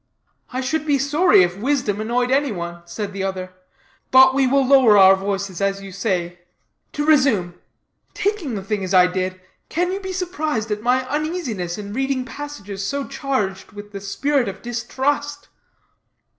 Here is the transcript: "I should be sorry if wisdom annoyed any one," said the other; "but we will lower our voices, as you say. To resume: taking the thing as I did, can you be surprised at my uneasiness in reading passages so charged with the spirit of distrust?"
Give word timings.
"I 0.51 0.61
should 0.61 0.87
be 0.87 0.97
sorry 0.97 1.43
if 1.43 1.59
wisdom 1.59 2.01
annoyed 2.01 2.31
any 2.31 2.51
one," 2.51 2.81
said 2.87 3.13
the 3.13 3.21
other; 3.23 3.53
"but 4.09 4.33
we 4.33 4.47
will 4.47 4.65
lower 4.65 4.97
our 4.97 5.15
voices, 5.15 5.61
as 5.61 5.83
you 5.83 5.91
say. 5.91 6.39
To 6.93 7.05
resume: 7.05 7.53
taking 8.15 8.55
the 8.55 8.63
thing 8.63 8.83
as 8.83 8.95
I 8.95 9.05
did, 9.05 9.39
can 9.69 9.91
you 9.91 9.99
be 9.99 10.11
surprised 10.11 10.71
at 10.71 10.81
my 10.81 11.05
uneasiness 11.07 11.77
in 11.77 11.93
reading 11.93 12.25
passages 12.25 12.83
so 12.83 13.05
charged 13.05 13.73
with 13.73 13.91
the 13.91 14.01
spirit 14.01 14.47
of 14.47 14.63
distrust?" 14.63 15.49